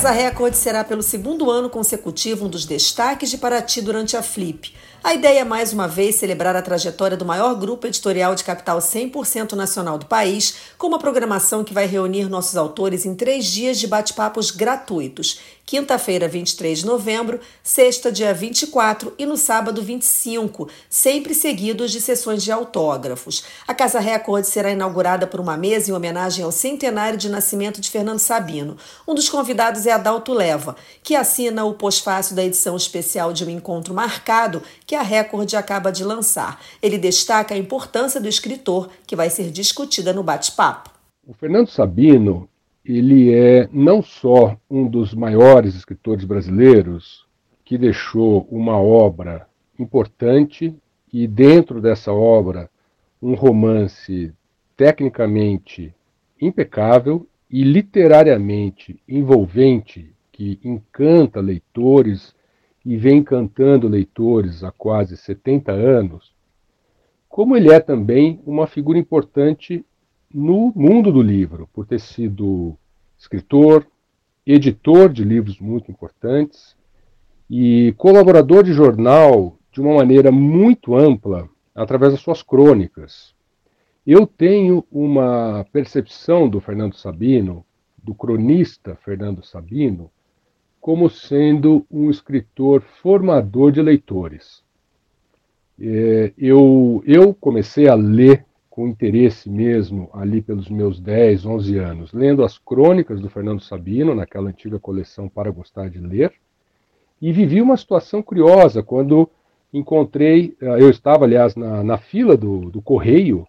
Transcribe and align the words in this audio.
Casa 0.00 0.12
Record 0.12 0.54
será 0.54 0.82
pelo 0.82 1.02
segundo 1.02 1.50
ano 1.50 1.68
consecutivo 1.68 2.46
um 2.46 2.48
dos 2.48 2.64
destaques 2.64 3.28
de 3.28 3.36
Paraty 3.36 3.82
durante 3.82 4.16
a 4.16 4.22
Flip. 4.22 4.74
A 5.04 5.12
ideia 5.12 5.40
é 5.40 5.44
mais 5.44 5.74
uma 5.74 5.86
vez 5.86 6.14
celebrar 6.14 6.56
a 6.56 6.62
trajetória 6.62 7.18
do 7.18 7.26
maior 7.26 7.54
grupo 7.54 7.86
editorial 7.86 8.34
de 8.34 8.42
capital 8.42 8.78
100% 8.78 9.52
nacional 9.52 9.98
do 9.98 10.06
país, 10.06 10.54
com 10.78 10.86
uma 10.86 10.98
programação 10.98 11.62
que 11.62 11.74
vai 11.74 11.84
reunir 11.84 12.30
nossos 12.30 12.56
autores 12.56 13.04
em 13.04 13.14
três 13.14 13.44
dias 13.44 13.78
de 13.78 13.86
bate-papos 13.86 14.50
gratuitos 14.50 15.38
quinta-feira, 15.70 16.26
23 16.26 16.80
de 16.80 16.84
novembro, 16.84 17.38
sexta, 17.62 18.10
dia 18.10 18.34
24 18.34 19.14
e 19.16 19.24
no 19.24 19.36
sábado, 19.36 19.80
25, 19.80 20.68
sempre 20.88 21.32
seguidos 21.32 21.92
de 21.92 22.00
sessões 22.00 22.42
de 22.42 22.50
autógrafos. 22.50 23.44
A 23.68 23.72
Casa 23.72 24.00
Record 24.00 24.42
será 24.42 24.72
inaugurada 24.72 25.28
por 25.28 25.38
uma 25.38 25.56
mesa 25.56 25.88
em 25.88 25.94
homenagem 25.94 26.44
ao 26.44 26.50
centenário 26.50 27.16
de 27.16 27.28
nascimento 27.28 27.80
de 27.80 27.88
Fernando 27.88 28.18
Sabino. 28.18 28.76
Um 29.06 29.14
dos 29.14 29.28
convidados 29.28 29.86
é 29.86 29.92
Adalto 29.92 30.34
Leva, 30.34 30.74
que 31.04 31.14
assina 31.14 31.64
o 31.64 31.74
pós-fácil 31.74 32.34
da 32.34 32.44
edição 32.44 32.74
especial 32.74 33.32
de 33.32 33.44
um 33.44 33.48
encontro 33.48 33.94
marcado 33.94 34.64
que 34.84 34.96
a 34.96 35.02
Record 35.02 35.54
acaba 35.54 35.92
de 35.92 36.02
lançar. 36.02 36.60
Ele 36.82 36.98
destaca 36.98 37.54
a 37.54 37.58
importância 37.58 38.20
do 38.20 38.26
escritor, 38.26 38.90
que 39.06 39.14
vai 39.14 39.30
ser 39.30 39.52
discutida 39.52 40.12
no 40.12 40.24
bate-papo. 40.24 40.90
O 41.24 41.32
Fernando 41.32 41.68
Sabino 41.68 42.48
ele 42.98 43.32
é 43.32 43.68
não 43.72 44.02
só 44.02 44.56
um 44.68 44.88
dos 44.88 45.14
maiores 45.14 45.74
escritores 45.76 46.24
brasileiros, 46.24 47.26
que 47.64 47.78
deixou 47.78 48.48
uma 48.50 48.80
obra 48.80 49.46
importante 49.78 50.74
e 51.12 51.26
dentro 51.28 51.80
dessa 51.80 52.12
obra 52.12 52.68
um 53.22 53.34
romance 53.34 54.32
tecnicamente 54.76 55.94
impecável 56.40 57.26
e 57.48 57.62
literariamente 57.62 59.00
envolvente 59.06 60.12
que 60.32 60.58
encanta 60.64 61.40
leitores 61.40 62.34
e 62.84 62.96
vem 62.96 63.18
encantando 63.18 63.86
leitores 63.86 64.64
há 64.64 64.72
quase 64.72 65.16
70 65.16 65.70
anos, 65.70 66.32
como 67.28 67.56
ele 67.56 67.72
é 67.72 67.78
também 67.78 68.40
uma 68.44 68.66
figura 68.66 68.98
importante 68.98 69.84
no 70.32 70.72
mundo 70.74 71.10
do 71.12 71.22
livro, 71.22 71.68
por 71.72 71.86
ter 71.86 72.00
sido 72.00 72.76
escritor, 73.18 73.86
editor 74.46 75.12
de 75.12 75.24
livros 75.24 75.58
muito 75.58 75.90
importantes 75.90 76.76
e 77.48 77.92
colaborador 77.98 78.62
de 78.62 78.72
jornal 78.72 79.58
de 79.72 79.80
uma 79.80 79.94
maneira 79.94 80.30
muito 80.30 80.94
ampla 80.94 81.48
através 81.74 82.12
das 82.12 82.22
suas 82.22 82.42
crônicas. 82.42 83.34
Eu 84.06 84.26
tenho 84.26 84.84
uma 84.90 85.66
percepção 85.72 86.48
do 86.48 86.60
Fernando 86.60 86.94
Sabino, 86.94 87.64
do 88.02 88.14
cronista 88.14 88.96
Fernando 89.04 89.44
Sabino, 89.44 90.10
como 90.80 91.10
sendo 91.10 91.84
um 91.90 92.10
escritor 92.10 92.82
formador 93.02 93.70
de 93.70 93.82
leitores. 93.82 94.62
É, 95.78 96.32
eu, 96.38 97.02
eu 97.06 97.34
comecei 97.34 97.88
a 97.88 97.94
ler 97.94 98.46
com 98.80 98.88
interesse 98.88 99.50
mesmo 99.50 100.08
ali 100.10 100.40
pelos 100.40 100.70
meus 100.70 100.98
10, 100.98 101.44
11 101.44 101.76
anos, 101.76 102.12
lendo 102.14 102.42
as 102.42 102.56
crônicas 102.56 103.20
do 103.20 103.28
Fernando 103.28 103.60
Sabino, 103.60 104.14
naquela 104.14 104.48
antiga 104.48 104.80
coleção 104.80 105.28
Para 105.28 105.50
Gostar 105.50 105.90
de 105.90 105.98
Ler, 105.98 106.32
e 107.20 107.30
vivi 107.30 107.60
uma 107.60 107.76
situação 107.76 108.22
curiosa 108.22 108.82
quando 108.82 109.28
encontrei, 109.70 110.56
eh, 110.58 110.82
eu 110.82 110.88
estava, 110.88 111.26
aliás, 111.26 111.54
na, 111.54 111.84
na 111.84 111.98
fila 111.98 112.38
do, 112.38 112.70
do 112.70 112.80
correio 112.80 113.46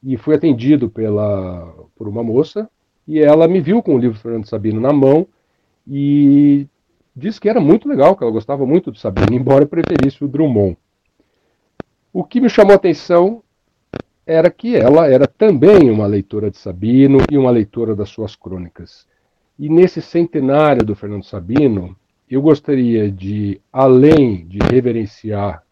e 0.00 0.16
fui 0.16 0.36
atendido 0.36 0.88
pela, 0.88 1.74
por 1.96 2.06
uma 2.06 2.22
moça 2.22 2.70
e 3.04 3.18
ela 3.18 3.48
me 3.48 3.60
viu 3.60 3.82
com 3.82 3.96
o 3.96 3.98
livro 3.98 4.16
do 4.16 4.22
Fernando 4.22 4.46
Sabino 4.46 4.80
na 4.80 4.92
mão 4.92 5.26
e 5.88 6.68
disse 7.16 7.40
que 7.40 7.48
era 7.48 7.60
muito 7.60 7.88
legal, 7.88 8.14
que 8.14 8.22
ela 8.22 8.30
gostava 8.30 8.64
muito 8.64 8.92
do 8.92 8.98
Sabino, 8.98 9.34
embora 9.34 9.66
preferisse 9.66 10.24
o 10.24 10.28
Drummond. 10.28 10.78
O 12.12 12.22
que 12.22 12.40
me 12.40 12.48
chamou 12.48 12.74
a 12.74 12.76
atenção 12.76 13.42
era 14.28 14.50
que 14.50 14.76
ela 14.76 15.06
era 15.08 15.26
também 15.26 15.90
uma 15.90 16.06
leitora 16.06 16.50
de 16.50 16.58
Sabino 16.58 17.16
e 17.32 17.38
uma 17.38 17.50
leitora 17.50 17.96
das 17.96 18.10
suas 18.10 18.36
crônicas. 18.36 19.06
E 19.58 19.70
nesse 19.70 20.02
centenário 20.02 20.84
do 20.84 20.94
Fernando 20.94 21.24
Sabino, 21.24 21.96
eu 22.30 22.42
gostaria 22.42 23.10
de, 23.10 23.58
além 23.72 24.46
de 24.46 24.58
reverenciar 24.58 25.62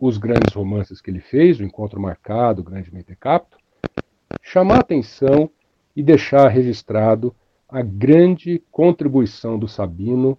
os 0.00 0.16
grandes 0.16 0.54
romances 0.54 1.02
que 1.02 1.10
ele 1.10 1.20
fez, 1.20 1.60
o 1.60 1.62
Encontro 1.62 2.00
Marcado, 2.00 2.62
o 2.62 2.64
Grande 2.64 2.92
Mentecapto, 2.92 3.58
chamar 4.40 4.80
atenção 4.80 5.50
e 5.94 6.02
deixar 6.02 6.48
registrado 6.48 7.36
a 7.68 7.82
grande 7.82 8.62
contribuição 8.72 9.58
do 9.58 9.68
Sabino 9.68 10.38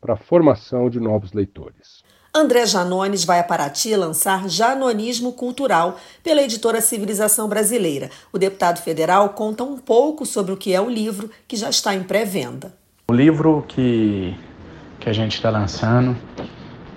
para 0.00 0.14
a 0.14 0.16
formação 0.16 0.88
de 0.88 1.00
novos 1.00 1.32
leitores. 1.32 2.04
André 2.32 2.64
Janones 2.64 3.24
vai 3.24 3.40
a 3.40 3.42
Paraty 3.42 3.96
lançar 3.96 4.48
Janonismo 4.48 5.32
Cultural 5.32 5.98
pela 6.22 6.40
editora 6.40 6.80
Civilização 6.80 7.48
Brasileira. 7.48 8.08
O 8.32 8.38
deputado 8.38 8.78
federal 8.78 9.30
conta 9.30 9.64
um 9.64 9.76
pouco 9.76 10.24
sobre 10.24 10.52
o 10.52 10.56
que 10.56 10.72
é 10.72 10.80
o 10.80 10.88
livro, 10.88 11.28
que 11.48 11.56
já 11.56 11.68
está 11.68 11.92
em 11.92 12.04
pré-venda. 12.04 12.72
O 13.08 13.12
livro 13.12 13.64
que, 13.66 14.32
que 15.00 15.10
a 15.10 15.12
gente 15.12 15.34
está 15.34 15.50
lançando 15.50 16.16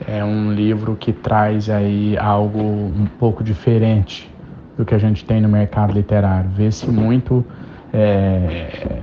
é 0.08 0.24
um 0.24 0.54
livro 0.54 0.96
que 0.96 1.12
traz 1.12 1.68
aí 1.68 2.16
algo 2.16 2.62
um 2.62 3.08
pouco 3.18 3.44
diferente 3.44 4.32
do 4.78 4.86
que 4.86 4.94
a 4.94 5.00
gente 5.00 5.26
tem 5.26 5.42
no 5.42 5.50
mercado 5.50 5.94
literário. 5.94 6.52
Vê-se 6.52 6.86
muito 6.86 7.44
é, 7.92 9.02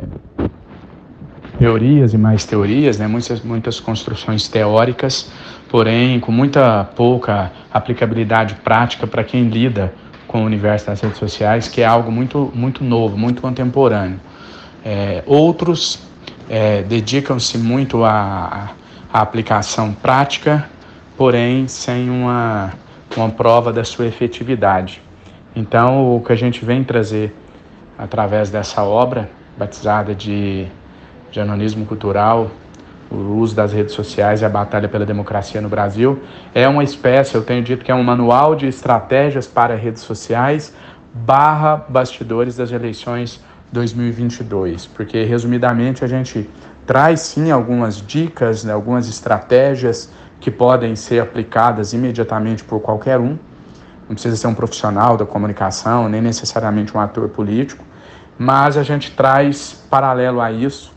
teorias 1.61 2.13
e 2.13 2.19
mais 2.19 2.45
teorias, 2.45 2.99
né? 2.99 3.07
muitas, 3.07 3.41
muitas 3.43 3.79
construções 3.79 4.49
teóricas 4.49 5.31
porém 5.71 6.19
com 6.19 6.33
muita 6.33 6.85
pouca 6.97 7.53
aplicabilidade 7.73 8.57
prática 8.57 9.07
para 9.07 9.23
quem 9.23 9.49
lida 9.49 9.95
com 10.27 10.43
o 10.43 10.45
universo 10.45 10.87
das 10.87 11.01
redes 11.01 11.19
sociais, 11.19 11.69
que 11.69 11.81
é 11.81 11.87
algo 11.87 12.11
muito, 12.11 12.51
muito 12.55 12.85
novo, 12.85 13.17
muito 13.17 13.41
contemporâneo. 13.41 14.21
É, 14.85 15.23
outros 15.27 16.01
é, 16.49 16.83
dedicam-se 16.83 17.57
muito 17.57 18.05
à, 18.05 18.71
à, 19.13 19.21
aplicação 19.21 19.93
prática, 19.93 20.69
porém 21.17 21.69
sem 21.69 22.11
uma, 22.11 22.73
uma 23.17 23.31
prova 23.31 23.73
da 23.73 23.85
sua 23.85 24.07
efetividade. 24.07 25.01
Então, 25.55 26.17
o 26.17 26.21
que 26.21 26.33
a 26.33 26.37
gente 26.37 26.65
vem 26.65 26.83
trazer 26.83 27.35
através 27.99 28.51
dessa 28.51 28.83
obra, 28.83 29.31
batizada 29.57 30.15
de, 30.15 30.67
de 31.31 31.41
Anonismo 31.41 31.87
Cultural, 31.87 32.51
o 33.11 33.17
uso 33.37 33.55
das 33.55 33.73
redes 33.73 33.95
sociais 33.95 34.41
e 34.41 34.45
a 34.45 34.49
batalha 34.49 34.89
pela 34.89 35.05
democracia 35.05 35.61
no 35.61 35.69
Brasil. 35.69 36.23
É 36.55 36.69
uma 36.69 36.85
espécie, 36.85 37.35
eu 37.35 37.43
tenho 37.43 37.63
dito 37.63 37.85
que 37.85 37.91
é 37.91 37.95
um 37.95 38.03
manual 38.03 38.55
de 38.55 38.67
estratégias 38.67 39.47
para 39.47 39.75
redes 39.75 40.03
sociais 40.03 40.73
barra 41.13 41.85
bastidores 41.89 42.57
das 42.57 42.71
eleições 42.71 43.41
2022, 43.73 44.87
porque 44.87 45.25
resumidamente 45.25 46.05
a 46.05 46.09
gente 46.09 46.49
traz 46.87 47.21
sim 47.21 47.51
algumas 47.51 48.01
dicas, 48.05 48.65
né, 48.65 48.73
algumas 48.73 49.09
estratégias 49.09 50.11
que 50.41 50.51
podem 50.51 50.95
ser 50.95 51.21
aplicadas 51.21 51.93
imediatamente 51.93 52.65
por 52.65 52.81
qualquer 52.81 53.19
um. 53.19 53.37
Não 54.09 54.15
precisa 54.15 54.37
ser 54.37 54.47
um 54.47 54.55
profissional 54.55 55.17
da 55.17 55.27
comunicação, 55.27 56.09
nem 56.09 56.21
necessariamente 56.21 56.97
um 56.97 57.01
ator 57.01 57.29
político, 57.29 57.85
mas 58.39 58.77
a 58.77 58.83
gente 58.83 59.13
traz 59.13 59.73
paralelo 59.89 60.41
a 60.41 60.51
isso 60.51 60.93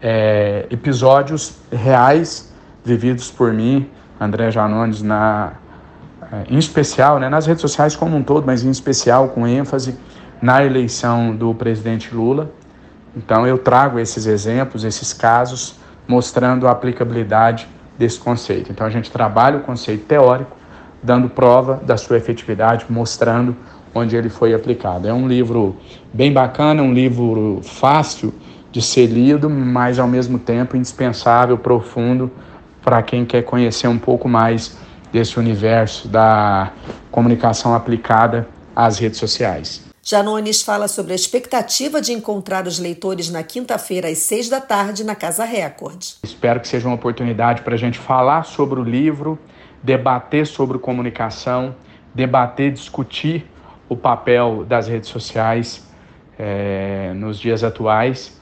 é, 0.00 0.66
episódios 0.70 1.56
reais 1.72 2.52
vividos 2.84 3.30
por 3.30 3.52
mim, 3.52 3.90
André 4.20 4.50
Janones, 4.50 5.02
na, 5.02 5.52
é, 6.32 6.44
em 6.48 6.58
especial, 6.58 7.18
né, 7.18 7.28
nas 7.28 7.46
redes 7.46 7.60
sociais 7.60 7.96
como 7.96 8.16
um 8.16 8.22
todo, 8.22 8.44
mas 8.46 8.64
em 8.64 8.70
especial 8.70 9.28
com 9.28 9.46
ênfase 9.46 9.96
na 10.40 10.64
eleição 10.64 11.34
do 11.34 11.54
presidente 11.54 12.14
Lula. 12.14 12.50
Então 13.16 13.46
eu 13.46 13.58
trago 13.58 13.98
esses 13.98 14.26
exemplos, 14.26 14.84
esses 14.84 15.12
casos, 15.12 15.76
mostrando 16.06 16.68
a 16.68 16.70
aplicabilidade 16.70 17.66
desse 17.98 18.18
conceito. 18.18 18.70
Então 18.70 18.86
a 18.86 18.90
gente 18.90 19.10
trabalha 19.10 19.58
o 19.58 19.60
conceito 19.62 20.04
teórico, 20.04 20.56
dando 21.02 21.28
prova 21.28 21.80
da 21.84 21.96
sua 21.96 22.16
efetividade, 22.16 22.84
mostrando 22.88 23.56
onde 23.94 24.14
ele 24.14 24.28
foi 24.28 24.52
aplicado. 24.52 25.08
É 25.08 25.12
um 25.12 25.26
livro 25.26 25.76
bem 26.12 26.32
bacana, 26.32 26.82
um 26.82 26.92
livro 26.92 27.60
fácil 27.62 28.32
de 28.76 28.82
ser 28.82 29.06
lido, 29.06 29.48
mas 29.48 29.98
ao 29.98 30.06
mesmo 30.06 30.38
tempo 30.38 30.76
indispensável, 30.76 31.56
profundo, 31.56 32.30
para 32.82 33.02
quem 33.02 33.24
quer 33.24 33.42
conhecer 33.42 33.88
um 33.88 33.98
pouco 33.98 34.28
mais 34.28 34.76
desse 35.10 35.38
universo 35.38 36.06
da 36.08 36.70
comunicação 37.10 37.74
aplicada 37.74 38.46
às 38.74 38.98
redes 38.98 39.18
sociais. 39.18 39.82
Janones 40.02 40.60
fala 40.60 40.88
sobre 40.88 41.14
a 41.14 41.16
expectativa 41.16 42.02
de 42.02 42.12
encontrar 42.12 42.66
os 42.66 42.78
leitores 42.78 43.30
na 43.30 43.42
quinta-feira 43.42 44.08
às 44.08 44.18
seis 44.18 44.50
da 44.50 44.60
tarde 44.60 45.04
na 45.04 45.14
Casa 45.14 45.46
Record. 45.46 46.02
Espero 46.22 46.60
que 46.60 46.68
seja 46.68 46.86
uma 46.86 46.96
oportunidade 46.96 47.62
para 47.62 47.76
a 47.76 47.78
gente 47.78 47.98
falar 47.98 48.42
sobre 48.42 48.78
o 48.78 48.84
livro, 48.84 49.38
debater 49.82 50.46
sobre 50.46 50.78
comunicação, 50.78 51.74
debater, 52.14 52.72
discutir 52.72 53.50
o 53.88 53.96
papel 53.96 54.66
das 54.68 54.86
redes 54.86 55.08
sociais 55.08 55.82
é, 56.38 57.14
nos 57.14 57.40
dias 57.40 57.64
atuais, 57.64 58.36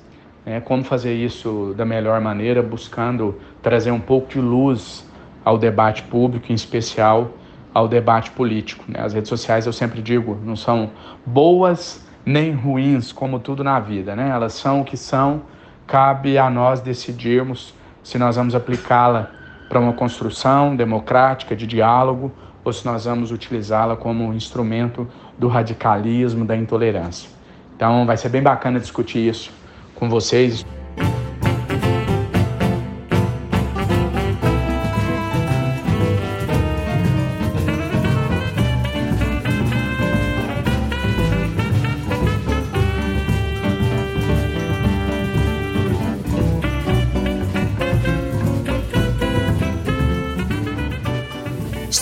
né, 0.44 0.61
como 0.61 0.85
fazer 0.85 1.14
isso 1.14 1.75
da 1.76 1.85
melhor 1.85 2.20
maneira, 2.20 2.62
buscando 2.62 3.41
trazer 3.62 3.91
um 3.91 4.00
pouco 4.00 4.29
de 4.29 4.41
luz 4.41 5.08
ao 5.44 5.58
debate 5.58 6.02
público, 6.02 6.52
em 6.52 6.55
especial 6.55 7.31
ao 7.73 7.88
debate 7.88 8.31
político. 8.31 8.85
Né? 8.88 9.00
As 9.00 9.12
redes 9.12 9.29
sociais, 9.29 9.67
eu 9.67 9.73
sempre 9.73 10.02
digo, 10.02 10.38
não 10.44 10.56
são 10.56 10.91
boas 11.25 12.06
nem 12.25 12.52
ruins, 12.52 13.12
como 13.12 13.38
tudo 13.38 13.64
na 13.64 13.81
vida. 13.81 14.14
Né? 14.14 14.29
Elas 14.31 14.55
são 14.55 14.81
o 14.81 14.85
que 14.85 14.96
são, 14.96 15.43
cabe 15.87 16.38
a 16.38 16.49
nós 16.49 16.81
decidirmos 16.81 17.75
se 18.02 18.19
nós 18.19 18.37
vamos 18.37 18.55
aplicá-la 18.55 19.31
para 19.69 19.81
uma 19.81 19.93
construção 19.93 20.76
democrática, 20.76 21.56
de 21.56 21.67
diálogo, 21.67 22.31
ou 22.62 22.73
se 22.73 22.85
nós 22.87 23.05
vamos 23.05 23.31
utilizá-la 23.31 23.96
como 23.96 24.32
instrumento 24.32 25.06
do 25.38 25.49
radicalismo, 25.49 26.44
da 26.44 26.56
intolerância. 26.56 27.29
Então, 27.76 28.06
vai 28.06 28.17
ser 28.17 28.29
bem 28.29 28.43
bacana 28.43 28.79
discutir 28.79 29.26
isso 29.29 29.50
com 29.94 30.08
vocês. 30.08 30.64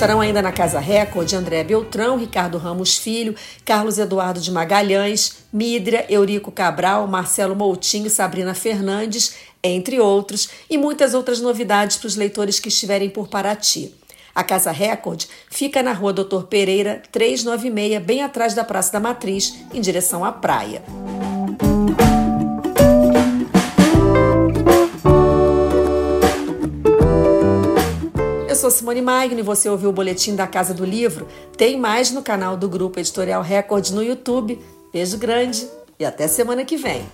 Estarão 0.03 0.21
ainda 0.21 0.43
na 0.43 0.51
Casa 0.51 0.81
Record 0.81 1.33
André 1.33 1.63
Beltrão, 1.63 2.19
Ricardo 2.19 2.59
Ramos 2.59 2.99
Filho, 2.99 3.37
Carlos 3.65 3.99
Eduardo 3.99 4.41
de 4.41 4.51
Magalhães, 4.51 5.45
Midria, 5.53 6.05
Eurico 6.09 6.51
Cabral, 6.51 7.07
Marcelo 7.07 7.55
Moutinho, 7.55 8.11
Sabrina 8.11 8.53
Fernandes, 8.53 9.37
entre 9.63 10.01
outros, 10.01 10.49
e 10.69 10.77
muitas 10.77 11.15
outras 11.15 11.41
novidades 11.41 11.99
para 11.99 12.09
os 12.09 12.17
leitores 12.17 12.59
que 12.59 12.67
estiverem 12.67 13.11
por 13.11 13.29
Paraty. 13.29 13.95
A 14.35 14.43
Casa 14.43 14.73
Record 14.73 15.27
fica 15.49 15.85
na 15.85 15.93
rua 15.93 16.13
Doutor 16.13 16.49
Pereira, 16.49 17.01
396, 17.13 18.03
bem 18.03 18.25
atrás 18.25 18.55
da 18.55 18.65
Praça 18.65 18.95
da 18.95 18.99
Matriz, 18.99 19.55
em 19.73 19.81
direção 19.81 20.25
à 20.25 20.33
praia. 20.33 20.83
sou 28.63 28.71
Simone 28.71 29.03
Magno 29.03 29.41
e 29.41 29.43
você 29.43 29.69
ouviu 29.69 29.91
o 29.91 29.93
boletim 29.93 30.37
da 30.37 30.47
Casa 30.47 30.73
do 30.73 30.85
Livro? 30.85 31.27
Tem 31.57 31.77
mais 31.77 32.13
no 32.13 32.23
canal 32.23 32.57
do 32.57 32.69
Grupo 32.69 33.01
Editorial 33.01 33.43
Record 33.43 33.91
no 33.91 34.01
YouTube. 34.01 34.57
Beijo 34.93 35.19
grande 35.19 35.67
e 35.99 36.05
até 36.05 36.29
semana 36.29 36.65
que 36.65 36.77
vem. 36.77 37.05